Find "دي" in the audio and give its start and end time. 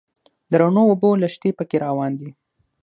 2.19-2.29